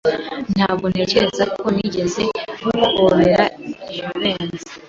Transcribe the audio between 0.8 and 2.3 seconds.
ntekereza ko nigeze